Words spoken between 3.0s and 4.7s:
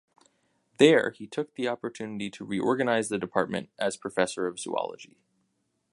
the department as professor of